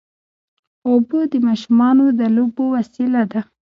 اوبه 0.89 1.19
د 1.31 1.33
ماشومانو 1.47 2.05
د 2.19 2.21
لوبو 2.35 2.63
وسیله 2.75 3.21
ده. 3.31 3.41